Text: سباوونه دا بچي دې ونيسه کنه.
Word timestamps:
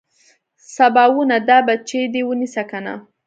سباوونه 0.75 1.37
دا 1.49 1.57
بچي 1.67 2.01
دې 2.13 2.21
ونيسه 2.25 2.63
کنه. 2.71 2.93